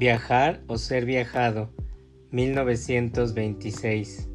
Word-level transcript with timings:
Viajar 0.00 0.62
o 0.66 0.78
ser 0.78 1.04
viajado, 1.04 1.68
1926. 2.30 4.30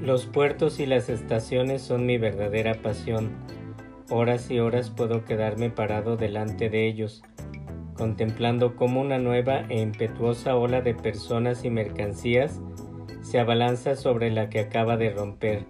Los 0.00 0.24
puertos 0.24 0.80
y 0.80 0.86
las 0.86 1.10
estaciones 1.10 1.82
son 1.82 2.06
mi 2.06 2.16
verdadera 2.16 2.80
pasión. 2.80 3.55
Horas 4.08 4.50
y 4.50 4.60
horas 4.60 4.90
puedo 4.90 5.24
quedarme 5.24 5.70
parado 5.70 6.16
delante 6.16 6.70
de 6.70 6.86
ellos, 6.86 7.22
contemplando 7.94 8.76
cómo 8.76 9.00
una 9.00 9.18
nueva 9.18 9.62
e 9.68 9.80
impetuosa 9.80 10.56
ola 10.56 10.80
de 10.80 10.94
personas 10.94 11.64
y 11.64 11.70
mercancías 11.70 12.60
se 13.22 13.40
abalanza 13.40 13.96
sobre 13.96 14.30
la 14.30 14.48
que 14.48 14.60
acaba 14.60 14.96
de 14.96 15.10
romper. 15.10 15.64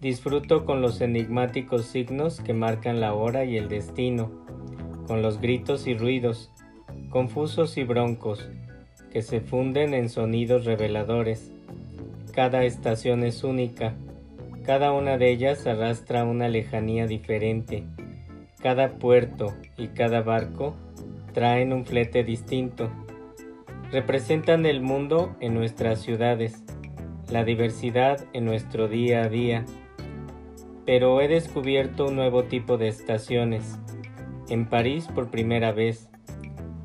Disfruto 0.00 0.64
con 0.64 0.80
los 0.80 1.00
enigmáticos 1.00 1.86
signos 1.86 2.40
que 2.40 2.54
marcan 2.54 3.00
la 3.00 3.12
hora 3.12 3.44
y 3.44 3.56
el 3.56 3.68
destino, 3.68 4.30
con 5.06 5.20
los 5.20 5.40
gritos 5.40 5.86
y 5.86 5.94
ruidos, 5.94 6.50
confusos 7.10 7.76
y 7.76 7.84
broncos, 7.84 8.48
que 9.12 9.22
se 9.22 9.40
funden 9.40 9.94
en 9.94 10.08
sonidos 10.08 10.64
reveladores 10.64 11.52
cada 12.36 12.64
estación 12.64 13.24
es 13.24 13.44
única, 13.44 13.94
cada 14.66 14.92
una 14.92 15.16
de 15.16 15.30
ellas 15.30 15.64
arrastra 15.68 16.24
una 16.24 16.48
lejanía 16.48 17.06
diferente. 17.06 17.84
Cada 18.60 18.98
puerto 18.98 19.54
y 19.76 19.88
cada 19.88 20.22
barco 20.22 20.74
traen 21.32 21.72
un 21.72 21.86
flete 21.86 22.24
distinto. 22.24 22.90
Representan 23.92 24.66
el 24.66 24.80
mundo 24.80 25.36
en 25.38 25.54
nuestras 25.54 26.02
ciudades, 26.02 26.64
la 27.30 27.44
diversidad 27.44 28.26
en 28.32 28.44
nuestro 28.44 28.88
día 28.88 29.22
a 29.22 29.28
día. 29.28 29.64
Pero 30.84 31.20
he 31.20 31.28
descubierto 31.28 32.06
un 32.06 32.16
nuevo 32.16 32.42
tipo 32.44 32.76
de 32.76 32.88
estaciones. 32.88 33.78
En 34.48 34.66
París 34.68 35.06
por 35.14 35.30
primera 35.30 35.70
vez. 35.70 36.10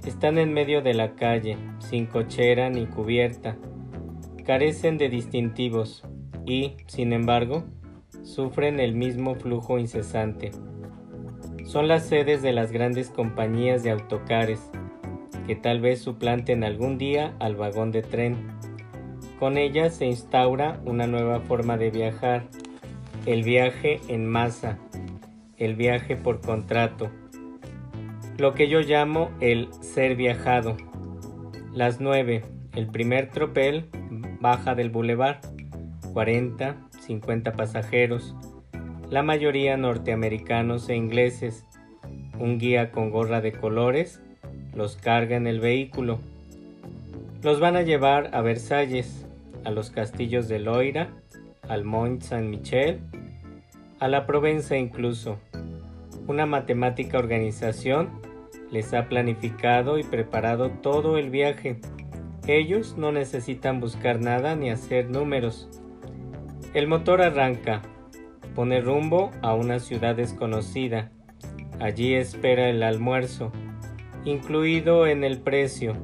Están 0.05 0.37
en 0.37 0.53
medio 0.53 0.83
de 0.83 0.93
la 0.93 1.15
calle, 1.15 1.57
sin 1.79 2.05
cochera 2.05 2.69
ni 2.69 2.85
cubierta 2.85 3.57
carecen 4.41 4.97
de 4.97 5.09
distintivos 5.09 6.03
y, 6.45 6.73
sin 6.88 7.14
embargo, 7.14 7.64
sufren 8.23 8.80
el 8.80 8.94
mismo 8.94 9.36
flujo 9.36 9.80
incesante. 9.80 10.52
Son 11.66 11.88
las 11.88 12.06
sedes 12.06 12.42
de 12.42 12.53
las 12.53 12.72
grandes 12.72 13.09
compañías 13.09 13.83
de 13.83 13.92
autocares, 13.92 14.59
que 15.48 15.56
tal 15.56 15.80
vez 15.80 16.02
suplanten 16.02 16.64
algún 16.64 16.98
día 16.98 17.36
al 17.39 17.56
vagón 17.56 17.92
de 17.92 18.02
tren. 18.02 18.36
Con 19.39 19.58
ellas 19.58 19.95
se 19.95 20.06
instaura 20.06 20.81
una 20.86 21.08
nueva 21.08 21.39
forma 21.39 21.78
de 21.78 21.89
viajar, 21.89 22.44
el 23.26 23.44
viaje 23.44 24.00
en 24.08 24.26
masa, 24.26 24.78
el 25.58 25.76
viaje 25.76 26.16
por 26.16 26.42
contrato, 26.42 27.09
lo 28.38 28.53
que 28.53 28.67
yo 28.67 28.81
llamo 28.81 29.30
el 29.39 29.70
ser 29.81 30.16
viajado. 30.16 30.76
Las 31.73 32.02
nueve, 32.02 32.44
el 32.76 32.88
primer 32.88 33.30
tropel 33.30 33.89
baja 34.39 34.76
del 34.76 34.89
bulevar, 34.89 35.42
40, 36.14 36.78
50 37.00 37.54
pasajeros, 37.54 38.36
la 39.09 39.23
mayoría 39.23 39.78
norteamericanos 39.78 40.90
e 40.90 40.95
ingleses. 40.95 41.66
Un 42.39 42.58
guía 42.58 42.92
con 42.92 43.11
gorra 43.11 43.42
de 43.42 43.52
colores 43.52 44.21
los 44.73 44.95
carga 44.95 45.36
en 45.36 45.48
el 45.48 45.60
vehículo. 45.60 46.20
Los 47.44 47.60
van 47.60 47.76
a 47.76 47.82
llevar 47.82 48.30
a 48.33 48.42
Versalles, 48.42 49.26
a 49.64 49.71
los 49.71 49.92
castillos 49.92 50.48
de 50.48 50.60
Loira, 50.60 51.10
al 51.67 51.83
Mont 51.83 52.21
Saint-Michel, 52.21 53.00
a 54.00 54.08
la 54.08 54.26
Provenza 54.26 54.77
incluso. 54.77 55.39
Una 56.27 56.45
matemática 56.45 57.17
organización 57.17 58.10
les 58.71 58.94
ha 58.94 59.10
planificado 59.10 59.98
y 60.00 60.04
preparado 60.04 60.70
todo 60.70 61.17
el 61.17 61.30
viaje 61.30 61.80
ellos 62.48 62.98
no 62.98 63.11
necesitan 63.11 63.80
buscar 63.80 64.20
nada 64.20 64.55
ni 64.55 64.70
hacer 64.70 65.10
números. 65.10 65.70
El 66.73 66.87
motor 66.87 67.21
arranca, 67.21 67.82
pone 68.55 68.80
rumbo 68.80 69.32
a 69.42 69.54
una 69.54 69.80
ciudad 69.80 70.15
desconocida. 70.15 71.11
Allí 71.82 72.14
espera 72.14 72.70
el 72.70 72.82
almuerzo, 72.82 73.52
incluido 74.23 75.05
en 75.05 75.26
el 75.26 75.42
precio, 75.42 75.98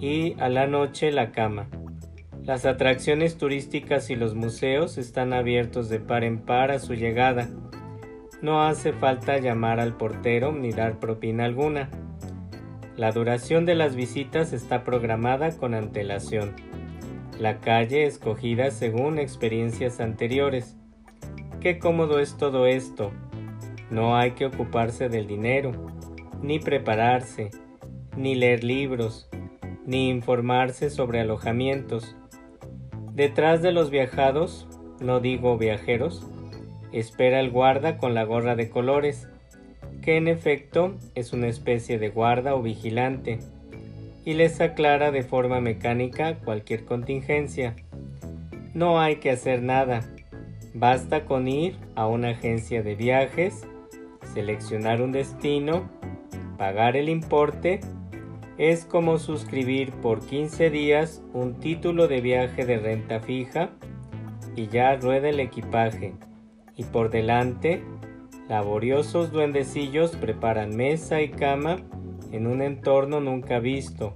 y 0.00 0.34
a 0.40 0.48
la 0.48 0.66
noche 0.66 1.12
la 1.12 1.30
cama. 1.30 1.68
Las 2.42 2.66
atracciones 2.66 3.38
turísticas 3.38 4.10
y 4.10 4.16
los 4.16 4.34
museos 4.34 4.98
están 4.98 5.32
abiertos 5.32 5.88
de 5.88 6.00
par 6.00 6.24
en 6.24 6.40
par 6.40 6.72
a 6.72 6.80
su 6.80 6.94
llegada. 6.94 7.48
No 8.42 8.62
hace 8.62 8.92
falta 8.92 9.38
llamar 9.38 9.78
al 9.78 9.96
portero 9.96 10.50
ni 10.50 10.72
dar 10.72 10.98
propina 10.98 11.44
alguna. 11.44 11.88
La 12.96 13.12
duración 13.12 13.64
de 13.64 13.76
las 13.76 13.94
visitas 13.94 14.52
está 14.52 14.82
programada 14.82 15.56
con 15.56 15.74
antelación. 15.74 16.56
La 17.40 17.58
calle 17.58 18.04
escogida 18.04 18.70
según 18.70 19.18
experiencias 19.18 19.98
anteriores. 19.98 20.76
Qué 21.58 21.78
cómodo 21.78 22.18
es 22.18 22.36
todo 22.36 22.66
esto. 22.66 23.12
No 23.88 24.14
hay 24.14 24.32
que 24.32 24.44
ocuparse 24.44 25.08
del 25.08 25.26
dinero, 25.26 25.72
ni 26.42 26.58
prepararse, 26.58 27.48
ni 28.14 28.34
leer 28.34 28.62
libros, 28.62 29.30
ni 29.86 30.10
informarse 30.10 30.90
sobre 30.90 31.20
alojamientos. 31.20 32.14
Detrás 33.14 33.62
de 33.62 33.72
los 33.72 33.88
viajados, 33.88 34.68
no 35.00 35.20
digo 35.20 35.56
viajeros, 35.56 36.26
espera 36.92 37.40
el 37.40 37.50
guarda 37.50 37.96
con 37.96 38.12
la 38.12 38.24
gorra 38.24 38.54
de 38.54 38.68
colores 38.68 39.28
que 40.02 40.18
en 40.18 40.28
efecto 40.28 40.94
es 41.14 41.32
una 41.32 41.48
especie 41.48 41.98
de 41.98 42.10
guarda 42.10 42.54
o 42.54 42.60
vigilante, 42.60 43.38
y 44.24 44.34
les 44.34 44.60
aclara 44.60 45.10
de 45.10 45.22
forma 45.22 45.60
mecánica 45.60 46.38
cualquier 46.38 46.84
contingencia. 46.84 47.76
No 48.74 49.00
hay 49.00 49.16
que 49.16 49.30
hacer 49.30 49.62
nada, 49.62 50.02
basta 50.74 51.24
con 51.24 51.48
ir 51.48 51.76
a 51.94 52.06
una 52.06 52.30
agencia 52.30 52.82
de 52.82 52.94
viajes, 52.94 53.66
seleccionar 54.34 55.02
un 55.02 55.12
destino, 55.12 55.90
pagar 56.58 56.96
el 56.96 57.08
importe, 57.08 57.80
es 58.58 58.84
como 58.84 59.18
suscribir 59.18 59.90
por 59.92 60.24
15 60.24 60.70
días 60.70 61.22
un 61.32 61.58
título 61.58 62.08
de 62.08 62.20
viaje 62.20 62.66
de 62.66 62.76
renta 62.76 63.20
fija 63.20 63.70
y 64.54 64.68
ya 64.68 64.96
rueda 64.96 65.30
el 65.30 65.40
equipaje. 65.40 66.12
Y 66.76 66.84
por 66.84 67.10
delante 67.10 67.82
Laboriosos 68.50 69.30
duendecillos 69.30 70.16
preparan 70.16 70.74
mesa 70.74 71.22
y 71.22 71.28
cama 71.28 71.76
en 72.32 72.46
un 72.46 72.62
entorno 72.62 73.20
nunca 73.20 73.58
visto, 73.58 74.14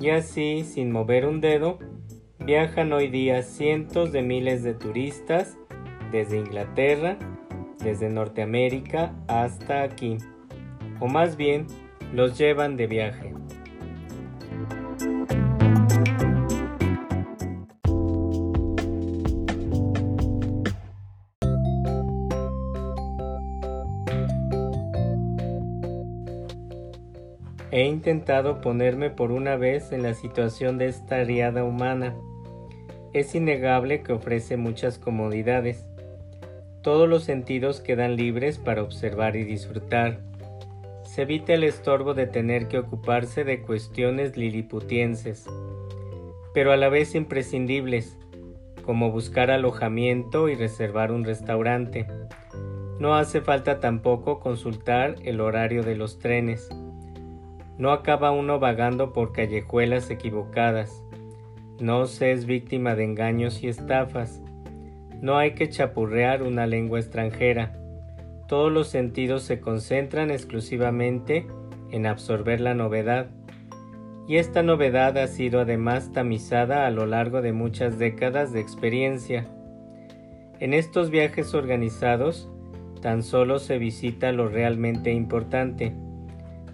y 0.00 0.10
así, 0.10 0.64
sin 0.64 0.92
mover 0.92 1.26
un 1.26 1.40
dedo, 1.40 1.78
viajan 2.38 2.92
hoy 2.92 3.08
día 3.08 3.42
cientos 3.42 4.12
de 4.12 4.22
miles 4.22 4.62
de 4.62 4.74
turistas 4.74 5.56
desde 6.12 6.38
Inglaterra, 6.38 7.18
desde 7.82 8.08
Norteamérica 8.08 9.14
hasta 9.26 9.82
aquí, 9.82 10.18
o 11.00 11.08
más 11.08 11.36
bien 11.36 11.66
los 12.12 12.38
llevan 12.38 12.76
de 12.76 12.86
viaje. 12.86 13.34
He 27.70 27.84
intentado 27.84 28.62
ponerme 28.62 29.10
por 29.10 29.30
una 29.30 29.56
vez 29.56 29.92
en 29.92 30.02
la 30.02 30.14
situación 30.14 30.78
de 30.78 30.86
esta 30.86 31.22
riada 31.24 31.64
humana. 31.64 32.16
Es 33.12 33.34
innegable 33.34 34.02
que 34.02 34.14
ofrece 34.14 34.56
muchas 34.56 34.98
comodidades. 34.98 35.86
Todos 36.80 37.06
los 37.06 37.24
sentidos 37.24 37.80
quedan 37.80 38.16
libres 38.16 38.56
para 38.56 38.82
observar 38.82 39.36
y 39.36 39.44
disfrutar. 39.44 40.20
Se 41.04 41.22
evita 41.22 41.52
el 41.52 41.62
estorbo 41.62 42.14
de 42.14 42.26
tener 42.26 42.68
que 42.68 42.78
ocuparse 42.78 43.44
de 43.44 43.60
cuestiones 43.60 44.38
liliputienses, 44.38 45.46
pero 46.54 46.72
a 46.72 46.76
la 46.78 46.88
vez 46.88 47.14
imprescindibles, 47.14 48.16
como 48.82 49.10
buscar 49.12 49.50
alojamiento 49.50 50.48
y 50.48 50.54
reservar 50.54 51.12
un 51.12 51.24
restaurante. 51.24 52.06
No 52.98 53.14
hace 53.14 53.42
falta 53.42 53.78
tampoco 53.78 54.40
consultar 54.40 55.16
el 55.24 55.42
horario 55.42 55.82
de 55.82 55.96
los 55.96 56.18
trenes 56.18 56.70
no 57.78 57.92
acaba 57.92 58.32
uno 58.32 58.58
vagando 58.58 59.12
por 59.12 59.32
callejuelas 59.32 60.10
equivocadas. 60.10 61.04
No 61.80 62.06
se 62.06 62.32
es 62.32 62.44
víctima 62.44 62.96
de 62.96 63.04
engaños 63.04 63.62
y 63.62 63.68
estafas. 63.68 64.42
No 65.22 65.38
hay 65.38 65.52
que 65.54 65.68
chapurrear 65.68 66.42
una 66.42 66.66
lengua 66.66 66.98
extranjera. 66.98 67.74
todos 68.48 68.72
los 68.72 68.88
sentidos 68.88 69.42
se 69.42 69.60
concentran 69.60 70.30
exclusivamente 70.30 71.46
en 71.90 72.06
absorber 72.06 72.60
la 72.60 72.72
novedad, 72.72 73.28
y 74.26 74.36
esta 74.36 74.62
novedad 74.62 75.18
ha 75.18 75.26
sido 75.26 75.60
además 75.60 76.12
tamizada 76.12 76.86
a 76.86 76.90
lo 76.90 77.04
largo 77.04 77.42
de 77.42 77.52
muchas 77.52 77.98
décadas 77.98 78.52
de 78.52 78.60
experiencia. 78.60 79.46
En 80.60 80.72
estos 80.72 81.10
viajes 81.10 81.52
organizados, 81.52 82.50
tan 83.02 83.22
solo 83.22 83.58
se 83.58 83.76
visita 83.78 84.32
lo 84.32 84.48
realmente 84.48 85.12
importante. 85.12 85.94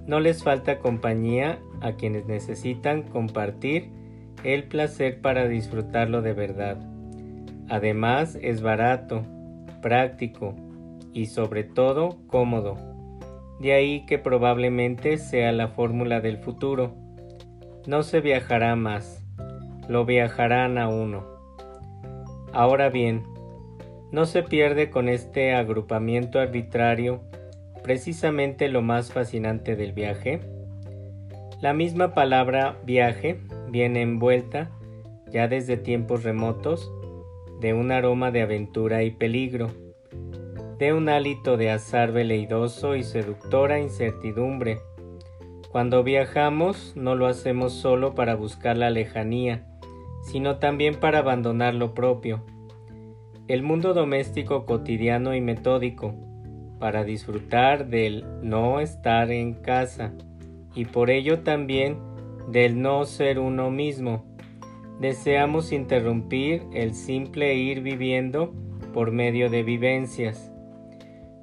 No 0.06 0.21
les 0.21 0.43
falta 0.43 0.79
compañía 0.79 1.59
a 1.81 1.93
quienes 1.93 2.27
necesitan 2.27 3.03
compartir 3.03 3.91
el 4.43 4.65
placer 4.65 5.21
para 5.21 5.49
disfrutarlo 5.49 6.21
de 6.21 6.35
verdad. 6.35 6.79
Además 7.69 8.39
es 8.43 8.61
barato, 8.61 9.23
práctico 9.81 10.55
y 11.12 11.27
sobre 11.27 11.65
todo 11.65 12.19
cómodo. 12.27 12.77
De 13.61 13.73
ahí 13.73 14.05
que 14.06 14.19
probablemente 14.19 15.17
sea 15.17 15.53
la 15.53 15.69
fórmula 15.69 16.21
del 16.21 16.39
futuro. 16.39 16.95
No 17.87 18.03
se 18.03 18.21
viajará 18.21 18.77
más, 18.77 19.25
lo 19.89 20.05
viajarán 20.05 20.77
a 20.77 20.89
uno. 20.89 21.25
Ahora 22.53 22.91
bien, 22.91 23.23
no 24.12 24.27
se 24.27 24.43
pierde 24.43 24.91
con 24.91 25.09
este 25.09 25.55
agrupamiento 25.55 26.39
arbitrario 26.39 27.23
precisamente 27.84 28.69
lo 28.69 28.81
más 28.81 29.12
fascinante 29.12 29.76
del 29.76 29.92
viaje. 29.92 30.40
La 31.60 31.75
misma 31.75 32.14
palabra 32.14 32.78
viaje 32.84 33.38
viene 33.69 34.00
envuelta, 34.00 34.70
ya 35.31 35.48
desde 35.48 35.76
tiempos 35.76 36.25
remotos, 36.25 36.90
de 37.60 37.75
un 37.75 37.92
aroma 37.92 38.31
de 38.31 38.40
aventura 38.40 39.02
y 39.02 39.10
peligro, 39.10 39.70
de 40.78 40.94
un 40.94 41.10
hálito 41.10 41.58
de 41.58 41.70
azar 41.70 42.10
veleidoso 42.10 42.96
y 42.96 43.02
seductora 43.02 43.78
incertidumbre. 43.78 44.81
Cuando 45.70 46.02
viajamos 46.02 46.94
no 46.96 47.14
lo 47.14 47.26
hacemos 47.26 47.75
solo 47.75 48.14
para 48.14 48.34
buscar 48.34 48.78
la 48.78 48.88
lejanía, 48.88 49.66
sino 50.22 50.58
también 50.58 50.94
para 50.94 51.19
abandonar 51.19 51.75
lo 51.75 51.92
propio, 51.92 52.46
el 53.46 53.62
mundo 53.62 53.92
doméstico 53.92 54.64
cotidiano 54.64 55.34
y 55.34 55.42
metódico, 55.42 56.14
para 56.79 57.05
disfrutar 57.05 57.88
del 57.88 58.25
no 58.43 58.81
estar 58.81 59.31
en 59.31 59.55
casa 59.55 60.12
y 60.75 60.85
por 60.85 61.11
ello 61.11 61.41
también 61.41 61.99
del 62.49 62.81
no 62.81 63.05
ser 63.05 63.38
uno 63.38 63.71
mismo. 63.71 64.25
Deseamos 65.00 65.73
interrumpir 65.73 66.62
el 66.73 66.94
simple 66.94 67.55
ir 67.55 67.81
viviendo 67.81 68.53
por 68.93 69.11
medio 69.11 69.50
de 69.50 69.62
vivencias. 69.62 70.53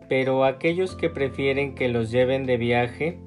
Pero 0.08 0.46
aquellos 0.46 0.96
que 0.96 1.10
prefieren 1.10 1.76
que 1.76 1.88
los 1.88 2.12
lleven 2.12 2.46
de 2.46 2.58
viaje 2.58 3.20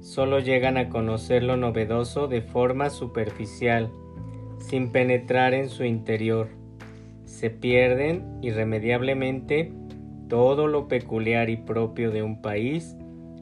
solo 0.00 0.40
llegan 0.40 0.76
a 0.76 0.88
conocer 0.88 1.42
lo 1.42 1.56
novedoso 1.56 2.26
de 2.26 2.42
forma 2.42 2.90
superficial, 2.90 3.90
sin 4.58 4.90
penetrar 4.90 5.54
en 5.54 5.68
su 5.68 5.84
interior. 5.84 6.48
Se 7.24 7.50
pierden 7.50 8.38
irremediablemente 8.42 9.72
todo 10.32 10.66
lo 10.66 10.88
peculiar 10.88 11.50
y 11.50 11.58
propio 11.58 12.10
de 12.10 12.22
un 12.22 12.40
país 12.40 12.96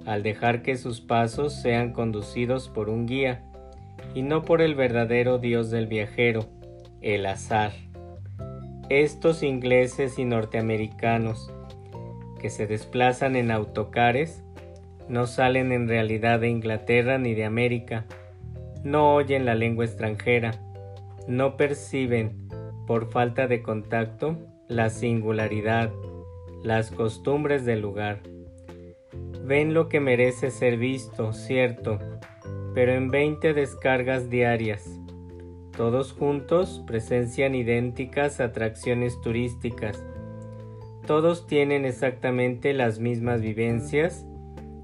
al 0.07 0.25
dejar 0.25 0.63
que 0.63 0.77
sus 0.77 1.01
pasos 1.01 1.55
sean 1.55 1.93
conducidos 1.93 2.69
por 2.69 2.89
un 2.91 3.07
guía 3.07 3.45
y 4.13 4.23
no 4.23 4.43
por 4.43 4.61
el 4.61 4.75
verdadero 4.75 5.39
Dios 5.39 5.71
del 5.71 5.87
viajero, 5.87 6.47
el 7.01 7.27
azar. 7.27 7.71
Estos 8.89 9.45
ingleses 9.45 10.19
y 10.19 10.25
norteamericanos 10.25 11.53
que 12.41 12.51
se 12.51 12.67
desplazan 12.67 13.37
en 13.37 13.53
autocares 13.53 14.43
no 15.09 15.29
salen 15.29 15.71
en 15.71 15.87
realidad 15.87 16.41
de 16.41 16.49
Inglaterra 16.49 17.19
ni 17.19 17.35
de 17.35 17.45
América, 17.45 18.05
no 18.83 19.15
oyen 19.15 19.45
la 19.45 19.55
lengua 19.55 19.85
extranjera, 19.85 20.61
no 21.29 21.57
perciben, 21.57 22.49
por 22.89 23.13
falta 23.13 23.47
de 23.47 23.63
contacto, 23.63 24.39
la 24.67 24.91
singularidad, 24.91 25.93
las 26.63 26.91
costumbres 26.91 27.65
del 27.65 27.81
lugar. 27.81 28.21
Ven 29.45 29.75
lo 29.75 29.89
que 29.89 30.01
merece 30.01 30.51
ser 30.51 30.77
visto, 30.77 31.33
cierto, 31.33 31.99
pero 32.75 32.93
en 32.93 33.11
20 33.11 33.55
descargas 33.55 34.31
diarias. 34.31 35.01
Todos 35.77 36.13
juntos 36.13 36.83
presencian 36.87 37.55
idénticas 37.55 38.41
atracciones 38.41 39.21
turísticas. 39.21 40.05
Todos 41.07 41.47
tienen 41.47 41.85
exactamente 41.85 42.75
las 42.75 42.99
mismas 42.99 43.41
vivencias 43.41 44.27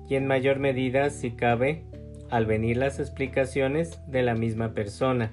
y 0.08 0.14
en 0.14 0.26
mayor 0.26 0.58
medida, 0.58 1.10
si 1.10 1.32
cabe, 1.32 1.84
al 2.30 2.46
venir 2.46 2.78
las 2.78 2.98
explicaciones 2.98 4.00
de 4.08 4.22
la 4.22 4.34
misma 4.34 4.72
persona. 4.72 5.32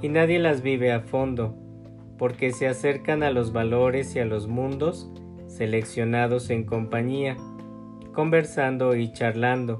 Y 0.00 0.08
nadie 0.08 0.38
las 0.38 0.62
vive 0.62 0.92
a 0.92 1.00
fondo, 1.00 1.56
porque 2.16 2.52
se 2.52 2.68
acercan 2.68 3.22
a 3.22 3.30
los 3.30 3.52
valores 3.52 4.14
y 4.14 4.20
a 4.20 4.24
los 4.24 4.46
mundos 4.46 5.10
seleccionados 5.56 6.50
en 6.50 6.64
compañía, 6.64 7.36
conversando 8.12 8.96
y 8.96 9.12
charlando 9.12 9.78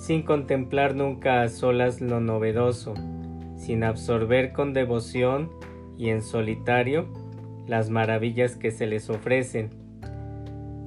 sin 0.00 0.22
contemplar 0.22 0.94
nunca 0.94 1.42
a 1.42 1.48
solas 1.50 2.00
lo 2.00 2.20
novedoso, 2.20 2.94
sin 3.56 3.84
absorber 3.84 4.54
con 4.54 4.72
devoción 4.72 5.50
y 5.98 6.08
en 6.08 6.22
solitario 6.22 7.06
las 7.66 7.90
maravillas 7.90 8.56
que 8.56 8.70
se 8.70 8.86
les 8.86 9.10
ofrecen. 9.10 9.68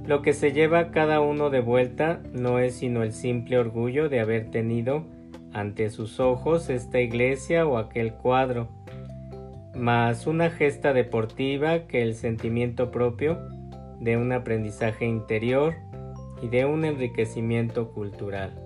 Lo 0.04 0.20
que 0.20 0.32
se 0.32 0.50
lleva 0.50 0.90
cada 0.90 1.20
uno 1.20 1.48
de 1.50 1.60
vuelta 1.60 2.22
no 2.32 2.58
es 2.58 2.74
sino 2.74 3.04
el 3.04 3.12
simple 3.12 3.56
orgullo 3.56 4.08
de 4.08 4.18
haber 4.18 4.50
tenido 4.50 5.04
ante 5.52 5.90
sus 5.90 6.18
ojos 6.18 6.68
esta 6.68 7.00
iglesia 7.00 7.66
o 7.66 7.78
aquel 7.78 8.14
cuadro, 8.14 8.68
más 9.76 10.26
una 10.26 10.50
gesta 10.50 10.92
deportiva 10.92 11.86
que 11.86 12.02
el 12.02 12.16
sentimiento 12.16 12.90
propio 12.90 13.38
de 14.00 14.16
un 14.16 14.32
aprendizaje 14.32 15.06
interior 15.06 15.74
y 16.42 16.48
de 16.48 16.64
un 16.64 16.84
enriquecimiento 16.84 17.92
cultural. 17.92 18.64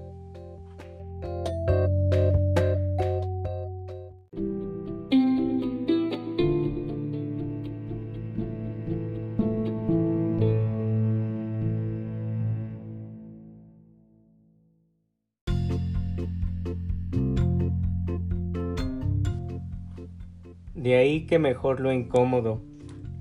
De 20.74 20.96
ahí 20.96 21.26
que 21.26 21.38
mejor 21.38 21.80
lo 21.80 21.92
incómodo, 21.92 22.62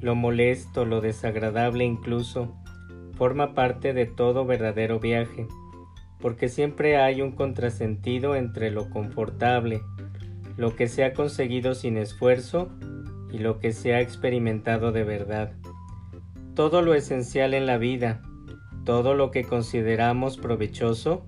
lo 0.01 0.15
molesto, 0.15 0.85
lo 0.85 1.01
desagradable 1.01 1.83
incluso, 1.83 2.55
forma 3.13 3.53
parte 3.53 3.93
de 3.93 4.05
todo 4.05 4.45
verdadero 4.45 4.99
viaje, 4.99 5.47
porque 6.19 6.49
siempre 6.49 6.97
hay 6.97 7.21
un 7.21 7.31
contrasentido 7.31 8.35
entre 8.35 8.71
lo 8.71 8.89
confortable, 8.89 9.81
lo 10.55 10.75
que 10.75 10.87
se 10.87 11.03
ha 11.03 11.13
conseguido 11.13 11.75
sin 11.75 11.97
esfuerzo 11.97 12.69
y 13.31 13.39
lo 13.39 13.59
que 13.59 13.71
se 13.71 13.93
ha 13.93 14.01
experimentado 14.01 14.91
de 14.91 15.03
verdad. 15.03 15.51
Todo 16.53 16.81
lo 16.81 16.93
esencial 16.93 17.53
en 17.53 17.65
la 17.65 17.77
vida, 17.77 18.21
todo 18.83 19.13
lo 19.13 19.31
que 19.31 19.43
consideramos 19.43 20.37
provechoso, 20.37 21.27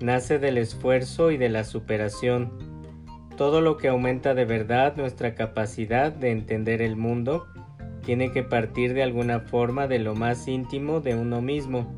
nace 0.00 0.38
del 0.38 0.58
esfuerzo 0.58 1.30
y 1.30 1.36
de 1.36 1.48
la 1.48 1.64
superación 1.64 2.78
todo 3.38 3.60
lo 3.60 3.76
que 3.76 3.86
aumenta 3.86 4.34
de 4.34 4.44
verdad 4.44 4.96
nuestra 4.96 5.36
capacidad 5.36 6.10
de 6.10 6.32
entender 6.32 6.82
el 6.82 6.96
mundo 6.96 7.46
tiene 8.08 8.32
que 8.32 8.42
partir 8.42 8.94
de 8.94 9.02
alguna 9.02 9.40
forma 9.40 9.86
de 9.86 9.98
lo 9.98 10.14
más 10.14 10.48
íntimo 10.48 11.00
de 11.00 11.14
uno 11.14 11.42
mismo. 11.42 11.92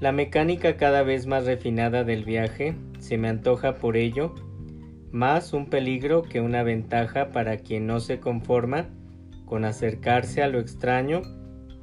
La 0.00 0.10
mecánica 0.10 0.78
cada 0.78 1.02
vez 1.02 1.26
más 1.26 1.44
refinada 1.44 2.02
del 2.02 2.24
viaje 2.24 2.74
se 2.98 3.18
me 3.18 3.28
antoja 3.28 3.74
por 3.74 3.98
ello 3.98 4.34
más 5.12 5.52
un 5.52 5.66
peligro 5.66 6.22
que 6.22 6.40
una 6.40 6.62
ventaja 6.62 7.30
para 7.30 7.58
quien 7.58 7.86
no 7.86 8.00
se 8.00 8.20
conforma 8.20 8.88
con 9.44 9.66
acercarse 9.66 10.42
a 10.42 10.48
lo 10.48 10.60
extraño 10.60 11.20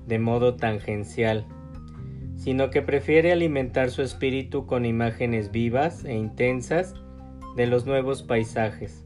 de 0.08 0.18
modo 0.18 0.56
tangencial, 0.56 1.46
sino 2.36 2.72
que 2.72 2.82
prefiere 2.82 3.32
alimentar 3.32 3.92
su 3.92 4.02
espíritu 4.02 4.66
con 4.66 4.86
imágenes 4.88 5.52
vivas 5.52 6.04
e 6.04 6.16
intensas 6.16 6.96
de 7.56 7.68
los 7.68 7.86
nuevos 7.86 8.24
paisajes. 8.24 9.03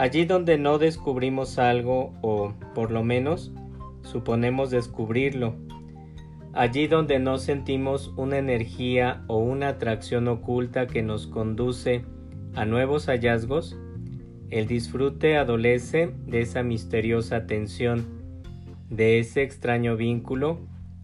Allí 0.00 0.24
donde 0.24 0.56
no 0.56 0.78
descubrimos 0.78 1.58
algo 1.58 2.14
o, 2.22 2.54
por 2.74 2.90
lo 2.90 3.04
menos, 3.04 3.52
suponemos 4.00 4.70
descubrirlo. 4.70 5.56
Allí 6.54 6.86
donde 6.86 7.18
no 7.18 7.36
sentimos 7.36 8.10
una 8.16 8.38
energía 8.38 9.22
o 9.26 9.36
una 9.36 9.68
atracción 9.68 10.26
oculta 10.28 10.86
que 10.86 11.02
nos 11.02 11.26
conduce 11.26 12.06
a 12.54 12.64
nuevos 12.64 13.08
hallazgos, 13.10 13.76
el 14.48 14.66
disfrute 14.66 15.36
adolece 15.36 16.14
de 16.26 16.40
esa 16.40 16.62
misteriosa 16.62 17.46
tensión, 17.46 18.06
de 18.88 19.18
ese 19.18 19.42
extraño 19.42 19.98
vínculo 19.98 20.60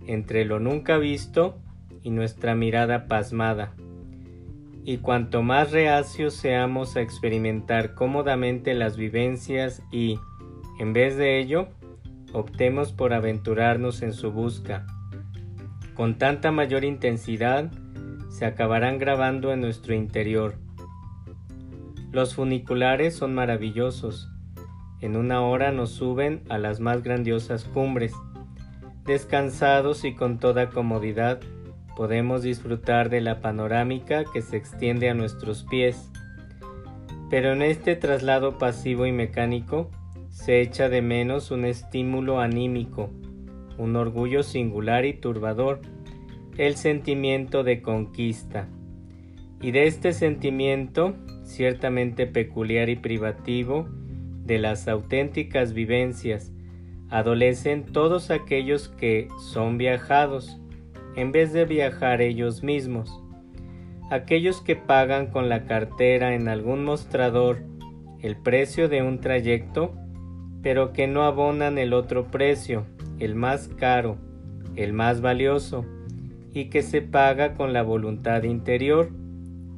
entre 0.06 0.46
lo 0.46 0.58
nunca 0.58 0.96
visto 0.96 1.58
y 2.02 2.08
nuestra 2.08 2.54
mirada 2.54 3.08
pasmada. 3.08 3.74
Y 4.88 4.98
cuanto 4.98 5.42
más 5.42 5.72
reacios 5.72 6.34
seamos 6.34 6.94
a 6.94 7.00
experimentar 7.00 7.94
cómodamente 7.94 8.72
las 8.72 8.96
vivencias 8.96 9.82
y, 9.90 10.20
en 10.78 10.92
vez 10.92 11.16
de 11.16 11.40
ello, 11.40 11.66
optemos 12.32 12.92
por 12.92 13.12
aventurarnos 13.12 14.02
en 14.02 14.12
su 14.12 14.30
busca, 14.30 14.86
con 15.94 16.18
tanta 16.18 16.52
mayor 16.52 16.84
intensidad 16.84 17.68
se 18.28 18.44
acabarán 18.44 18.98
grabando 18.98 19.52
en 19.52 19.60
nuestro 19.60 19.92
interior. 19.92 20.54
Los 22.12 22.36
funiculares 22.36 23.16
son 23.16 23.34
maravillosos. 23.34 24.30
En 25.00 25.16
una 25.16 25.40
hora 25.40 25.72
nos 25.72 25.90
suben 25.90 26.44
a 26.48 26.58
las 26.58 26.78
más 26.78 27.02
grandiosas 27.02 27.64
cumbres. 27.64 28.12
Descansados 29.04 30.04
y 30.04 30.14
con 30.14 30.38
toda 30.38 30.68
comodidad, 30.68 31.40
podemos 31.96 32.42
disfrutar 32.42 33.08
de 33.08 33.22
la 33.22 33.40
panorámica 33.40 34.24
que 34.32 34.42
se 34.42 34.56
extiende 34.56 35.08
a 35.08 35.14
nuestros 35.14 35.64
pies. 35.64 36.12
Pero 37.30 37.52
en 37.52 37.62
este 37.62 37.96
traslado 37.96 38.58
pasivo 38.58 39.06
y 39.06 39.12
mecánico 39.12 39.90
se 40.28 40.60
echa 40.60 40.90
de 40.90 41.00
menos 41.00 41.50
un 41.50 41.64
estímulo 41.64 42.38
anímico, 42.38 43.10
un 43.78 43.96
orgullo 43.96 44.42
singular 44.42 45.06
y 45.06 45.14
turbador, 45.14 45.80
el 46.58 46.76
sentimiento 46.76 47.64
de 47.64 47.80
conquista. 47.80 48.68
Y 49.62 49.70
de 49.70 49.86
este 49.86 50.12
sentimiento, 50.12 51.16
ciertamente 51.44 52.26
peculiar 52.26 52.90
y 52.90 52.96
privativo, 52.96 53.88
de 54.44 54.58
las 54.58 54.86
auténticas 54.86 55.72
vivencias, 55.72 56.52
adolecen 57.08 57.84
todos 57.84 58.30
aquellos 58.30 58.88
que 58.88 59.28
son 59.50 59.78
viajados, 59.78 60.60
en 61.16 61.32
vez 61.32 61.52
de 61.52 61.64
viajar 61.64 62.20
ellos 62.20 62.62
mismos. 62.62 63.22
Aquellos 64.10 64.60
que 64.60 64.76
pagan 64.76 65.26
con 65.26 65.48
la 65.48 65.64
cartera 65.64 66.34
en 66.34 66.48
algún 66.48 66.84
mostrador 66.84 67.58
el 68.22 68.36
precio 68.36 68.88
de 68.88 69.02
un 69.02 69.20
trayecto, 69.20 69.94
pero 70.62 70.92
que 70.92 71.06
no 71.06 71.22
abonan 71.22 71.78
el 71.78 71.92
otro 71.92 72.26
precio, 72.26 72.86
el 73.18 73.34
más 73.34 73.68
caro, 73.68 74.16
el 74.74 74.92
más 74.92 75.20
valioso, 75.20 75.84
y 76.52 76.66
que 76.66 76.82
se 76.82 77.02
paga 77.02 77.54
con 77.54 77.72
la 77.72 77.82
voluntad 77.82 78.42
interior, 78.42 79.10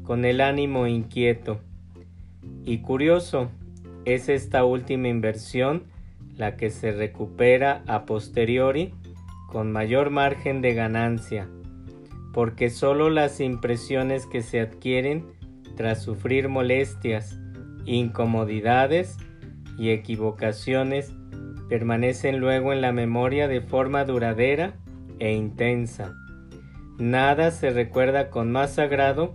con 0.02 0.25
el 0.25 0.40
ánimo 0.40 0.87
inquieto. 0.87 1.61
Y 2.64 2.78
curioso, 2.78 3.50
es 4.04 4.28
esta 4.28 4.64
última 4.64 5.09
inversión 5.09 5.85
la 6.37 6.57
que 6.57 6.71
se 6.71 6.92
recupera 6.92 7.83
a 7.87 8.07
posteriori 8.07 8.95
con 9.49 9.73
mayor 9.73 10.11
margen 10.11 10.61
de 10.61 10.75
ganancia, 10.75 11.49
porque 12.33 12.69
sólo 12.69 13.09
las 13.09 13.40
impresiones 13.40 14.26
que 14.26 14.43
se 14.43 14.61
adquieren 14.61 15.26
tras 15.75 16.02
sufrir 16.02 16.49
molestias, 16.49 17.40
incomodidades 17.87 19.17
y 19.78 19.90
equivocaciones 19.90 21.14
permanecen 21.69 22.40
luego 22.40 22.73
en 22.73 22.83
la 22.83 22.93
memoria 22.93 23.49
de 23.49 23.62
forma 23.62 24.05
duradera 24.05 24.75
e 25.19 25.33
intensa. 25.33 26.14
Nada 26.99 27.50
se 27.50 27.71
recuerda 27.71 28.28
con 28.28 28.52
más 28.52 28.75
sagrado 28.75 29.33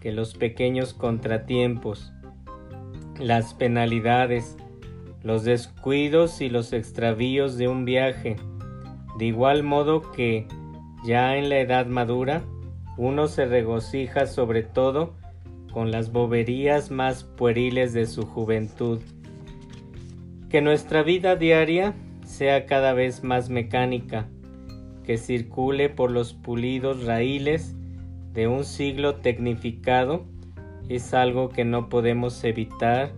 que 0.00 0.12
los 0.12 0.34
pequeños 0.34 0.94
contratiempos, 0.94 2.12
las 3.18 3.52
penalidades, 3.54 4.56
los 5.22 5.44
descuidos 5.44 6.40
y 6.40 6.48
los 6.48 6.72
extravíos 6.72 7.58
de 7.58 7.68
un 7.68 7.84
viaje, 7.84 8.36
de 9.18 9.26
igual 9.26 9.62
modo 9.62 10.12
que, 10.12 10.46
ya 11.04 11.36
en 11.36 11.48
la 11.48 11.58
edad 11.58 11.86
madura, 11.86 12.42
uno 12.96 13.26
se 13.26 13.46
regocija 13.46 14.26
sobre 14.26 14.62
todo 14.62 15.14
con 15.72 15.90
las 15.90 16.12
boberías 16.12 16.90
más 16.90 17.24
pueriles 17.24 17.92
de 17.92 18.06
su 18.06 18.26
juventud. 18.26 19.00
Que 20.50 20.60
nuestra 20.60 21.02
vida 21.02 21.36
diaria 21.36 21.94
sea 22.24 22.66
cada 22.66 22.92
vez 22.92 23.24
más 23.24 23.48
mecánica, 23.48 24.28
que 25.04 25.16
circule 25.16 25.88
por 25.88 26.10
los 26.10 26.34
pulidos 26.34 27.04
raíles 27.04 27.74
de 28.32 28.48
un 28.48 28.64
siglo 28.64 29.16
tecnificado 29.16 30.24
es 30.88 31.14
algo 31.14 31.48
que 31.48 31.64
no 31.64 31.88
podemos 31.88 32.42
evitar 32.44 33.12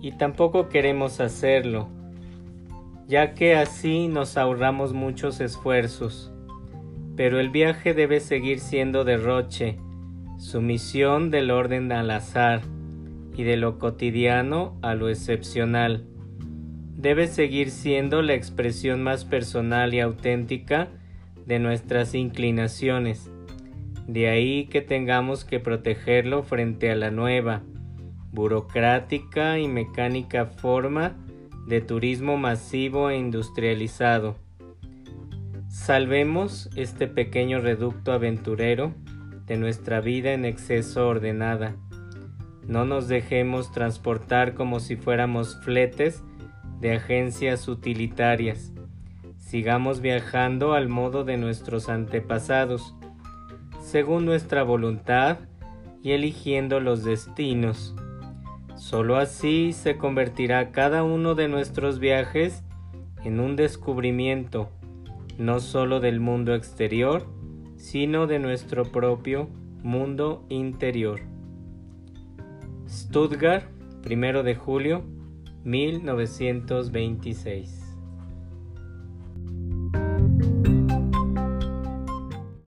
y 0.00 0.12
tampoco 0.12 0.68
queremos 0.68 1.20
hacerlo, 1.20 1.88
ya 3.06 3.34
que 3.34 3.54
así 3.54 4.08
nos 4.08 4.36
ahorramos 4.36 4.92
muchos 4.92 5.40
esfuerzos. 5.40 6.32
Pero 7.16 7.38
el 7.38 7.50
viaje 7.50 7.94
debe 7.94 8.20
seguir 8.20 8.58
siendo 8.58 9.04
derroche, 9.04 9.78
sumisión 10.38 11.30
del 11.30 11.50
orden 11.50 11.92
al 11.92 12.10
azar 12.10 12.62
y 13.36 13.44
de 13.44 13.56
lo 13.56 13.78
cotidiano 13.78 14.76
a 14.82 14.94
lo 14.94 15.08
excepcional 15.08 16.08
debe 17.04 17.26
seguir 17.26 17.70
siendo 17.70 18.22
la 18.22 18.32
expresión 18.32 19.02
más 19.02 19.26
personal 19.26 19.92
y 19.92 20.00
auténtica 20.00 20.88
de 21.44 21.58
nuestras 21.58 22.14
inclinaciones. 22.14 23.30
De 24.08 24.30
ahí 24.30 24.68
que 24.68 24.80
tengamos 24.80 25.44
que 25.44 25.60
protegerlo 25.60 26.44
frente 26.44 26.90
a 26.90 26.96
la 26.96 27.10
nueva, 27.10 27.60
burocrática 28.32 29.58
y 29.58 29.68
mecánica 29.68 30.46
forma 30.46 31.14
de 31.66 31.80
turismo 31.80 32.36
masivo 32.36 33.10
e 33.10 33.16
industrializado. 33.16 34.36
Salvemos 35.68 36.70
este 36.76 37.08
pequeño 37.08 37.60
reducto 37.60 38.12
aventurero 38.12 38.94
de 39.46 39.56
nuestra 39.56 40.00
vida 40.00 40.32
en 40.32 40.44
exceso 40.44 41.08
ordenada. 41.08 41.76
No 42.66 42.84
nos 42.84 43.08
dejemos 43.08 43.72
transportar 43.72 44.54
como 44.54 44.80
si 44.80 44.96
fuéramos 44.96 45.60
fletes 45.62 46.22
de 46.80 46.94
agencias 46.94 47.68
utilitarias. 47.68 48.72
Sigamos 49.38 50.00
viajando 50.00 50.74
al 50.74 50.88
modo 50.88 51.24
de 51.24 51.36
nuestros 51.36 51.88
antepasados, 51.88 52.94
según 53.82 54.24
nuestra 54.24 54.62
voluntad 54.62 55.38
y 56.02 56.12
eligiendo 56.12 56.80
los 56.80 57.04
destinos. 57.04 57.94
Solo 58.84 59.16
así 59.16 59.72
se 59.72 59.96
convertirá 59.96 60.70
cada 60.70 61.02
uno 61.04 61.34
de 61.34 61.48
nuestros 61.48 62.00
viajes 62.00 62.62
en 63.24 63.40
un 63.40 63.56
descubrimiento, 63.56 64.68
no 65.38 65.60
solo 65.60 66.00
del 66.00 66.20
mundo 66.20 66.54
exterior, 66.54 67.26
sino 67.78 68.26
de 68.26 68.38
nuestro 68.38 68.84
propio 68.84 69.48
mundo 69.82 70.44
interior. 70.50 71.22
Stuttgart, 72.86 73.64
primero 74.02 74.42
de 74.42 74.54
julio 74.54 75.02
1926 75.64 77.83